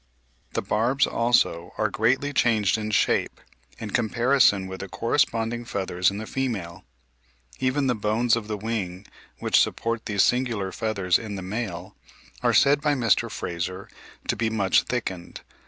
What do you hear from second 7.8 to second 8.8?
the bones of the